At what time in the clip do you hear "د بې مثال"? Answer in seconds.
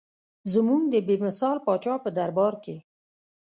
0.93-1.57